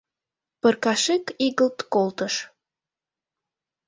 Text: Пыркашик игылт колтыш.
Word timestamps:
Пыркашик 0.61 1.25
игылт 1.45 1.79
колтыш. 1.93 2.35